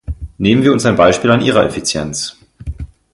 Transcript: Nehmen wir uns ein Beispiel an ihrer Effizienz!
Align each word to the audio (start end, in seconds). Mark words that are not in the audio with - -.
Nehmen 0.39 0.63
wir 0.63 0.71
uns 0.73 0.87
ein 0.87 0.95
Beispiel 0.95 1.29
an 1.29 1.41
ihrer 1.41 1.63
Effizienz! 1.63 2.35